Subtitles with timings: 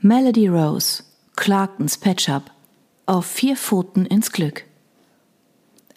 [0.00, 1.02] Melody Rose,
[1.34, 2.52] Clarktons Pet Shop,
[3.06, 4.62] auf vier Pfoten ins Glück.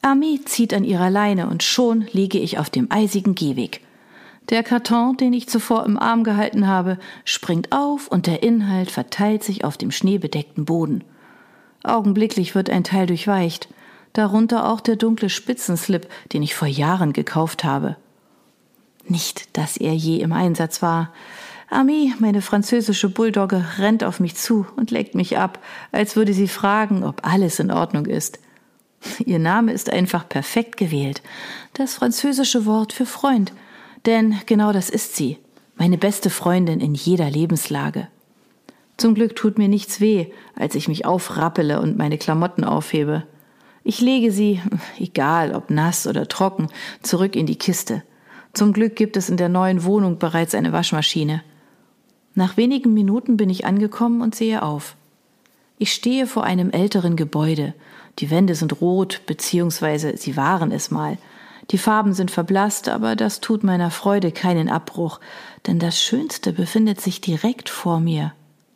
[0.01, 3.81] Ami zieht an ihrer Leine und schon liege ich auf dem eisigen Gehweg.
[4.49, 9.43] Der Karton, den ich zuvor im Arm gehalten habe, springt auf und der Inhalt verteilt
[9.43, 11.03] sich auf dem schneebedeckten Boden.
[11.83, 13.69] Augenblicklich wird ein Teil durchweicht,
[14.13, 17.97] darunter auch der dunkle Spitzenslip, den ich vor Jahren gekauft habe.
[19.05, 21.13] Nicht, dass er je im Einsatz war.
[21.73, 26.49] Ami, meine französische Bulldogge, rennt auf mich zu und leckt mich ab, als würde sie
[26.49, 28.39] fragen, ob alles in Ordnung ist.
[29.19, 31.21] Ihr Name ist einfach perfekt gewählt.
[31.73, 33.53] Das französische Wort für Freund.
[34.05, 35.37] Denn genau das ist sie.
[35.77, 38.09] Meine beste Freundin in jeder Lebenslage.
[38.97, 43.23] Zum Glück tut mir nichts weh, als ich mich aufrappele und meine Klamotten aufhebe.
[43.85, 44.59] Ich lege sie,
[44.99, 46.67] egal ob nass oder trocken,
[47.01, 48.03] zurück in die Kiste.
[48.51, 51.41] Zum Glück gibt es in der neuen Wohnung bereits eine Waschmaschine.
[52.33, 54.95] Nach wenigen Minuten bin ich angekommen und sehe auf.
[55.77, 57.73] Ich stehe vor einem älteren Gebäude.
[58.19, 61.17] Die Wände sind rot, beziehungsweise sie waren es mal.
[61.71, 65.19] Die Farben sind verblasst, aber das tut meiner Freude keinen Abbruch,
[65.67, 68.33] denn das Schönste befindet sich direkt vor mir.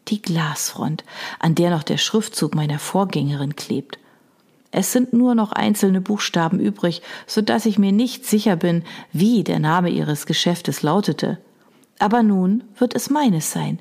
[0.07, 1.03] Die Glasfront,
[1.39, 3.99] an der noch der Schriftzug meiner Vorgängerin klebt.
[4.71, 9.43] Es sind nur noch einzelne Buchstaben übrig, so dass ich mir nicht sicher bin, wie
[9.43, 11.37] der Name ihres Geschäftes lautete.
[11.99, 13.79] Aber nun wird es meines sein.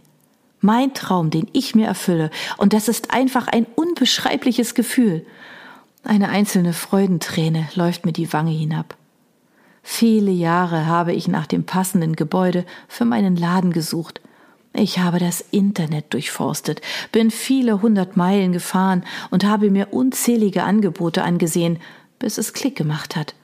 [0.61, 5.27] Mein Traum, den ich mir erfülle, und das ist einfach ein unbeschreibliches Gefühl.
[6.05, 8.97] Eine einzelne Freudenträne läuft mir die Wange hinab.
[9.83, 14.21] Viele Jahre habe ich nach dem passenden Gebäude für meinen Laden gesucht–
[14.77, 16.81] ich habe das Internet durchforstet,
[17.13, 21.79] bin viele hundert Meilen gefahren und habe mir unzählige Angebote angesehen,
[22.19, 23.37] bis es Klick gemacht hat.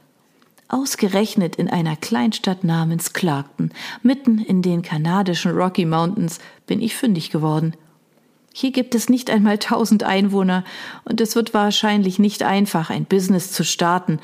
[0.70, 7.30] Ausgerechnet in einer Kleinstadt namens Clarkton, mitten in den kanadischen Rocky Mountains, bin ich fündig
[7.30, 7.74] geworden.
[8.54, 10.64] Hier gibt es nicht einmal tausend Einwohner
[11.04, 14.20] und es wird wahrscheinlich nicht einfach, ein Business zu starten,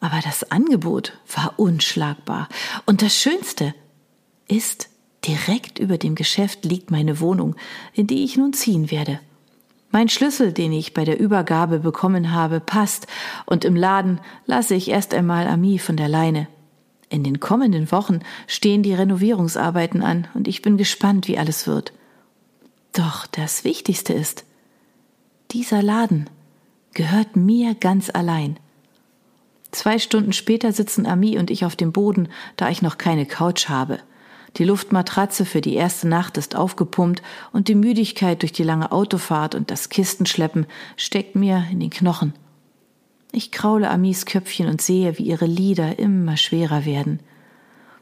[0.00, 2.48] aber das Angebot war unschlagbar.
[2.84, 3.74] Und das Schönste
[4.48, 4.88] ist,
[5.26, 7.56] Direkt über dem Geschäft liegt meine Wohnung,
[7.92, 9.18] in die ich nun ziehen werde.
[9.96, 13.06] Mein Schlüssel, den ich bei der Übergabe bekommen habe, passt,
[13.46, 16.48] und im Laden lasse ich erst einmal Ami von der Leine.
[17.08, 21.94] In den kommenden Wochen stehen die Renovierungsarbeiten an, und ich bin gespannt, wie alles wird.
[22.92, 24.44] Doch das Wichtigste ist,
[25.52, 26.28] dieser Laden
[26.92, 28.58] gehört mir ganz allein.
[29.70, 33.70] Zwei Stunden später sitzen Ami und ich auf dem Boden, da ich noch keine Couch
[33.70, 34.00] habe.
[34.56, 37.22] Die Luftmatratze für die erste Nacht ist aufgepumpt
[37.52, 42.32] und die Müdigkeit durch die lange Autofahrt und das Kistenschleppen steckt mir in den Knochen.
[43.32, 47.20] Ich kraule Amis Köpfchen und sehe, wie ihre Lider immer schwerer werden.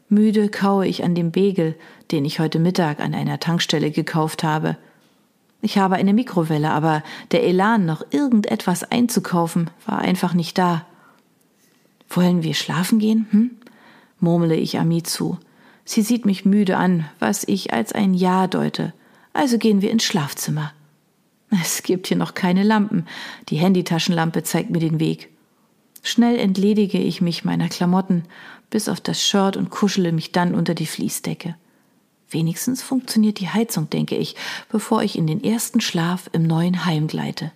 [0.07, 1.75] Müde kaue ich an dem Begel,
[2.11, 4.77] den ich heute Mittag an einer Tankstelle gekauft habe.
[5.61, 10.85] Ich habe eine Mikrowelle, aber der Elan, noch irgendetwas einzukaufen, war einfach nicht da.
[12.07, 13.51] Wollen wir schlafen gehen, hm?
[14.19, 15.37] murmle ich Ami zu.
[15.85, 18.93] Sie sieht mich müde an, was ich als ein Ja deute.
[19.33, 20.73] Also gehen wir ins Schlafzimmer.
[21.51, 23.05] Es gibt hier noch keine Lampen.
[23.49, 25.29] Die Handytaschenlampe zeigt mir den Weg.
[26.01, 28.23] Schnell entledige ich mich meiner Klamotten,
[28.69, 31.55] bis auf das Shirt und kuschele mich dann unter die Fließdecke.
[32.29, 34.35] Wenigstens funktioniert die Heizung, denke ich,
[34.69, 37.51] bevor ich in den ersten Schlaf im neuen Heim gleite.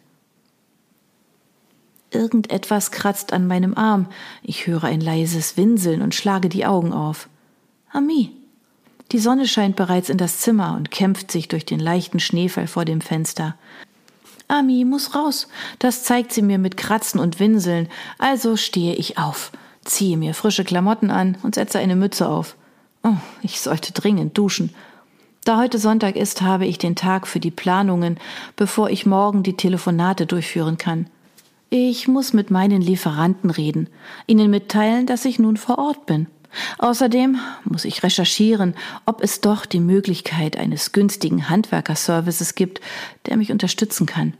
[2.11, 4.07] Irgendetwas kratzt an meinem Arm.
[4.41, 7.29] Ich höre ein leises Winseln und schlage die Augen auf.
[7.91, 8.31] Ami.
[9.11, 12.85] Die Sonne scheint bereits in das Zimmer und kämpft sich durch den leichten Schneefall vor
[12.85, 13.55] dem Fenster.
[14.47, 15.47] Ami muss raus.
[15.79, 17.87] Das zeigt sie mir mit Kratzen und Winseln.
[18.17, 19.51] Also stehe ich auf,
[19.83, 22.55] ziehe mir frische Klamotten an und setze eine Mütze auf.
[23.03, 24.73] Oh, ich sollte dringend duschen.
[25.45, 28.19] Da heute Sonntag ist, habe ich den Tag für die Planungen,
[28.55, 31.07] bevor ich morgen die Telefonate durchführen kann.
[31.69, 33.89] Ich muss mit meinen Lieferanten reden,
[34.27, 36.27] ihnen mitteilen, dass ich nun vor Ort bin.
[36.79, 42.81] Außerdem muss ich recherchieren, ob es doch die Möglichkeit eines günstigen Handwerkerservices gibt,
[43.27, 44.33] der mich unterstützen kann.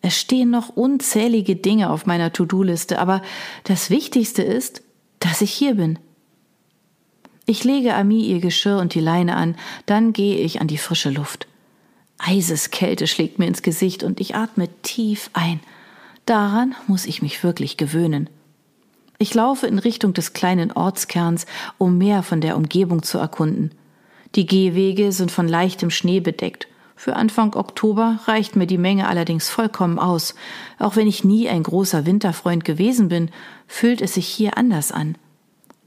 [0.00, 3.22] Es stehen noch unzählige Dinge auf meiner To-Do-Liste, aber
[3.64, 4.82] das Wichtigste ist,
[5.20, 5.98] dass ich hier bin.
[7.46, 9.56] Ich lege Ami ihr Geschirr und die Leine an,
[9.86, 11.46] dann gehe ich an die frische Luft.
[12.18, 15.60] Eiseskälte schlägt mir ins Gesicht und ich atme tief ein.
[16.26, 18.28] Daran muss ich mich wirklich gewöhnen.
[19.20, 23.72] Ich laufe in Richtung des kleinen Ortskerns, um mehr von der Umgebung zu erkunden.
[24.36, 26.68] Die Gehwege sind von leichtem Schnee bedeckt.
[26.94, 30.36] Für Anfang Oktober reicht mir die Menge allerdings vollkommen aus.
[30.78, 33.30] Auch wenn ich nie ein großer Winterfreund gewesen bin,
[33.66, 35.16] fühlt es sich hier anders an.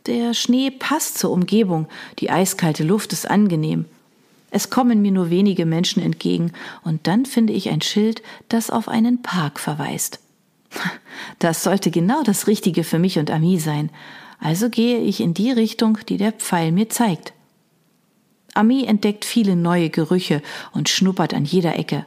[0.07, 1.87] Der Schnee passt zur Umgebung,
[2.19, 3.85] die eiskalte Luft ist angenehm.
[4.49, 6.51] Es kommen mir nur wenige Menschen entgegen,
[6.83, 10.19] und dann finde ich ein Schild, das auf einen Park verweist.
[11.39, 13.89] Das sollte genau das Richtige für mich und Ami sein,
[14.39, 17.33] also gehe ich in die Richtung, die der Pfeil mir zeigt.
[18.53, 20.41] Ami entdeckt viele neue Gerüche
[20.71, 22.05] und schnuppert an jeder Ecke.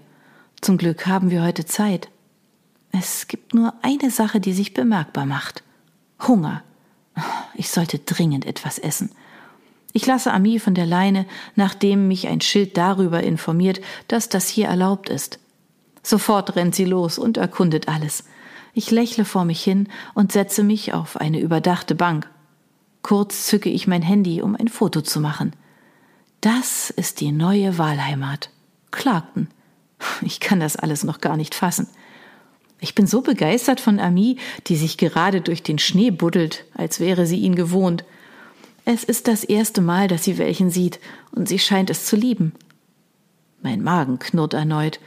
[0.60, 2.08] Zum Glück haben wir heute Zeit.
[2.92, 5.62] Es gibt nur eine Sache, die sich bemerkbar macht.
[6.26, 6.62] Hunger.
[7.54, 9.10] Ich sollte dringend etwas essen.
[9.92, 14.66] Ich lasse Ami von der Leine, nachdem mich ein Schild darüber informiert, dass das hier
[14.66, 15.38] erlaubt ist.
[16.02, 18.24] Sofort rennt sie los und erkundet alles.
[18.74, 22.28] Ich lächle vor mich hin und setze mich auf eine überdachte Bank.
[23.02, 25.54] Kurz zücke ich mein Handy, um ein Foto zu machen.
[26.40, 28.50] Das ist die neue Wahlheimat.
[28.90, 29.48] Clarkton.
[30.22, 31.86] Ich kann das alles noch gar nicht fassen.
[32.80, 34.36] Ich bin so begeistert von Ami,
[34.66, 38.04] die sich gerade durch den Schnee buddelt, als wäre sie ihn gewohnt.
[38.84, 41.00] Es ist das erste Mal, dass sie welchen sieht,
[41.32, 42.52] und sie scheint es zu lieben.
[43.62, 45.00] Mein Magen knurrt erneut.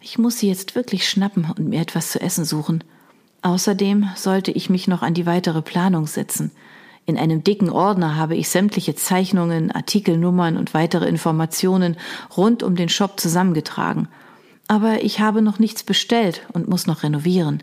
[0.00, 2.82] Ich muss sie jetzt wirklich schnappen und mir etwas zu essen suchen.
[3.42, 6.50] Außerdem sollte ich mich noch an die weitere Planung setzen.
[7.06, 11.96] In einem dicken Ordner habe ich sämtliche Zeichnungen, Artikelnummern und weitere Informationen
[12.36, 14.08] rund um den Shop zusammengetragen.
[14.68, 17.62] Aber ich habe noch nichts bestellt und muss noch renovieren.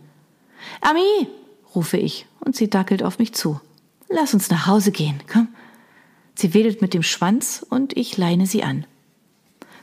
[0.82, 1.28] Ami,
[1.76, 3.62] rufe ich und sie dackelt auf mich zu.
[4.10, 5.48] Lass uns nach Hause gehen, komm.
[6.36, 8.86] Sie wedelt mit dem Schwanz und ich leine sie an.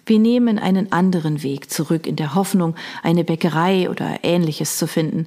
[0.06, 5.26] Wir nehmen einen anderen Weg zurück in der Hoffnung, eine Bäckerei oder ähnliches zu finden.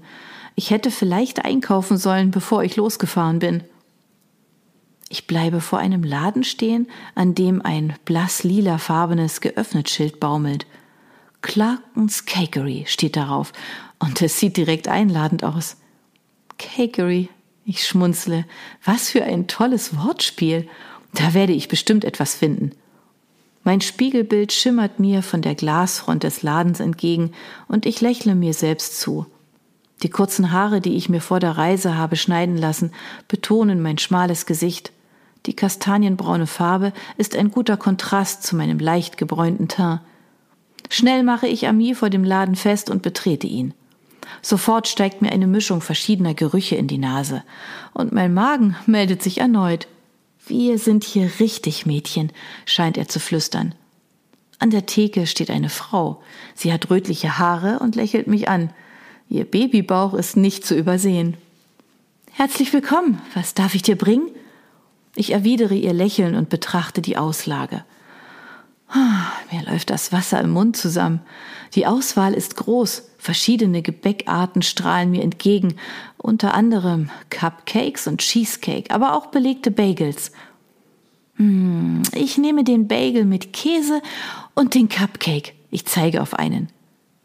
[0.60, 3.64] Ich hätte vielleicht einkaufen sollen, bevor ich losgefahren bin.
[5.08, 10.66] Ich bleibe vor einem Laden stehen, an dem ein blass lilafarbenes geöffnet Schild baumelt.
[11.44, 13.54] Clarkens Cakery steht darauf
[14.00, 15.78] und es sieht direkt einladend aus.
[16.58, 17.30] Cakery,
[17.64, 18.44] ich schmunzle.
[18.84, 20.68] Was für ein tolles Wortspiel.
[21.14, 22.72] Da werde ich bestimmt etwas finden.
[23.64, 27.34] Mein Spiegelbild schimmert mir von der Glasfront des Ladens entgegen
[27.68, 29.28] und ich lächle mir selbst zu.
[30.04, 32.92] Die kurzen Haare, die ich mir vor der Reise habe schneiden lassen,
[33.28, 34.92] betonen mein schmales Gesicht.
[35.46, 40.02] Die kastanienbraune Farbe ist ein guter Kontrast zu meinem leicht gebräunten Teint.
[40.90, 43.74] Schnell mache ich Ami vor dem Laden fest und betrete ihn.
[44.42, 47.44] Sofort steigt mir eine Mischung verschiedener Gerüche in die Nase,
[47.94, 49.88] und mein Magen meldet sich erneut.
[50.46, 52.32] Wir sind hier richtig, Mädchen,
[52.66, 53.74] scheint er zu flüstern.
[54.60, 56.22] An der Theke steht eine Frau.
[56.56, 58.72] Sie hat rötliche Haare und lächelt mich an.
[59.30, 61.36] Ihr Babybauch ist nicht zu übersehen.
[62.32, 63.22] Herzlich willkommen.
[63.34, 64.30] Was darf ich dir bringen?
[65.16, 67.84] Ich erwidere ihr Lächeln und betrachte die Auslage.
[68.90, 71.20] Ah, mir läuft das Wasser im Mund zusammen.
[71.74, 73.10] Die Auswahl ist groß.
[73.18, 75.76] Verschiedene Gebäckarten strahlen mir entgegen,
[76.18, 80.32] unter anderem Cupcakes und Cheesecake, aber auch belegte Bagels.
[81.36, 84.02] Hm, ich nehme den Bagel mit Käse
[84.56, 85.54] und den Cupcake.
[85.70, 86.70] Ich zeige auf einen.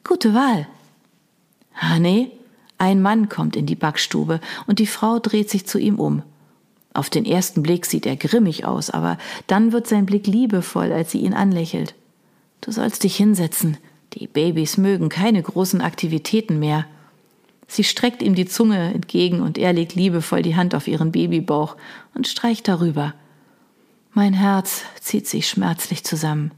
[0.02, 0.66] Gute Wahl.
[1.80, 2.30] Honey,
[2.78, 6.22] ein Mann kommt in die Backstube und die Frau dreht sich zu ihm um.
[6.94, 9.16] Auf den ersten Blick sieht er grimmig aus, aber
[9.46, 11.94] dann wird sein Blick liebevoll, als sie ihn anlächelt.
[12.60, 13.78] Du sollst dich hinsetzen.
[14.14, 16.84] Die Babys mögen keine großen Aktivitäten mehr.
[17.66, 21.76] Sie streckt ihm die Zunge entgegen und er legt liebevoll die Hand auf ihren Babybauch
[22.14, 23.14] und streicht darüber.
[24.12, 26.50] Mein Herz zieht sich schmerzlich zusammen.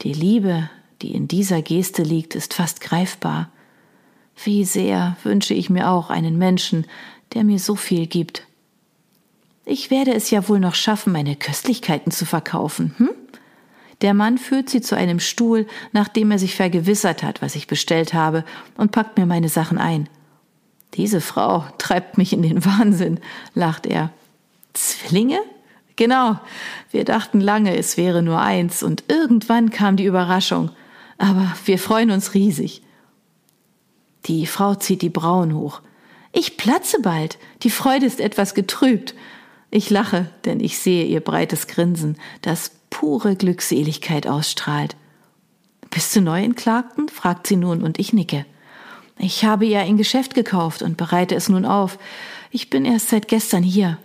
[0.00, 0.70] Die Liebe,
[1.02, 3.50] die in dieser Geste liegt, ist fast greifbar.
[4.42, 6.86] Wie sehr wünsche ich mir auch einen Menschen,
[7.34, 8.42] der mir so viel gibt.
[9.64, 13.10] Ich werde es ja wohl noch schaffen, meine Köstlichkeiten zu verkaufen, hm?
[14.02, 18.12] Der Mann führt sie zu einem Stuhl, nachdem er sich vergewissert hat, was ich bestellt
[18.12, 18.44] habe,
[18.76, 20.08] und packt mir meine Sachen ein.
[20.94, 23.20] Diese Frau treibt mich in den Wahnsinn,
[23.54, 24.10] lacht er.
[24.74, 25.38] Zwillinge?
[25.96, 26.38] Genau.
[26.90, 30.70] Wir dachten lange, es wäre nur eins, und irgendwann kam die Überraschung.
[31.16, 32.82] Aber wir freuen uns riesig.
[34.26, 35.82] Die Frau zieht die Brauen hoch.
[36.32, 37.38] Ich platze bald.
[37.62, 39.14] Die Freude ist etwas getrübt.
[39.70, 44.96] Ich lache, denn ich sehe ihr breites Grinsen, das pure Glückseligkeit ausstrahlt.
[45.90, 47.08] Bist du neu in Clarkton?
[47.08, 48.46] fragt sie nun und ich nicke.
[49.18, 51.98] Ich habe ihr ein Geschäft gekauft und bereite es nun auf.
[52.50, 53.98] Ich bin erst seit gestern hier.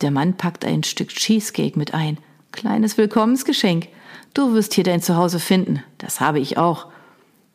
[0.00, 2.18] Der Mann packt ein Stück Cheesecake mit ein.
[2.50, 3.88] Kleines Willkommensgeschenk.
[4.34, 5.82] Du wirst hier dein Zuhause finden.
[5.98, 6.86] Das habe ich auch.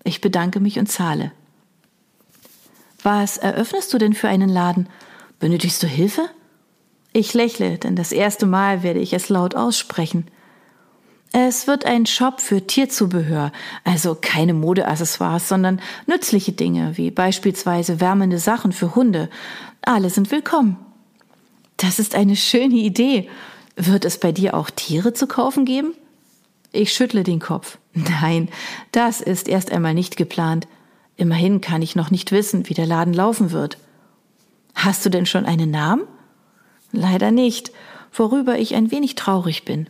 [0.03, 1.31] Ich bedanke mich und zahle.
[3.03, 4.89] Was eröffnest du denn für einen Laden?
[5.39, 6.29] Benötigst du Hilfe?
[7.13, 10.27] Ich lächle, denn das erste Mal werde ich es laut aussprechen.
[11.31, 13.51] Es wird ein Shop für Tierzubehör,
[13.83, 19.29] also keine Modeaccessoires, sondern nützliche Dinge, wie beispielsweise wärmende Sachen für Hunde.
[19.81, 20.77] Alle sind willkommen.
[21.77, 23.29] Das ist eine schöne Idee.
[23.75, 25.93] Wird es bei dir auch Tiere zu kaufen geben?
[26.71, 27.77] Ich schüttle den Kopf.
[27.93, 28.49] Nein,
[28.91, 30.67] das ist erst einmal nicht geplant.
[31.17, 33.77] Immerhin kann ich noch nicht wissen, wie der Laden laufen wird.
[34.75, 36.03] Hast du denn schon einen Namen?
[36.91, 37.71] Leider nicht,
[38.13, 39.89] worüber ich ein wenig traurig bin.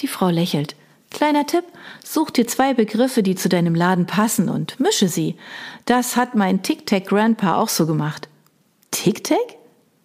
[0.00, 0.76] Die Frau lächelt.
[1.10, 1.64] Kleiner Tipp,
[2.04, 5.36] such dir zwei Begriffe, die zu deinem Laden passen und mische sie.
[5.84, 8.28] Das hat mein Tic-Tac-Grandpa auch so gemacht.
[8.90, 9.56] Tic-Tac?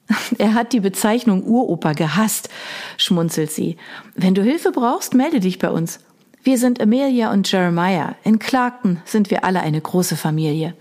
[0.38, 2.50] Er hat die Bezeichnung Uropa gehasst,
[2.98, 3.78] schmunzelt sie.
[4.16, 6.00] Wenn du Hilfe brauchst, melde dich bei uns.
[6.44, 8.16] Wir sind Amelia und Jeremiah.
[8.26, 10.76] In Clarkton sind wir alle eine große Familie.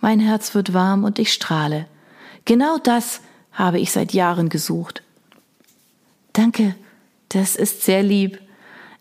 [0.00, 1.86] Mein Herz wird warm und ich strahle.
[2.46, 3.20] Genau das
[3.52, 5.04] habe ich seit Jahren gesucht.
[6.32, 6.74] Danke,
[7.28, 8.40] das ist sehr lieb.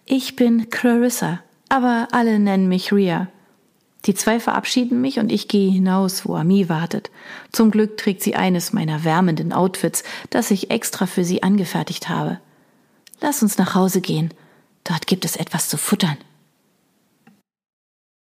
[0.06, 3.28] Ich bin Clarissa, aber alle nennen mich Ria.
[4.06, 7.10] Die zwei verabschieden mich und ich gehe hinaus, wo Ami wartet.
[7.52, 12.40] Zum Glück trägt sie eines meiner wärmenden Outfits, das ich extra für sie angefertigt habe.
[13.20, 14.32] Lass uns nach Hause gehen.
[14.84, 16.18] Dort gibt es etwas zu futtern.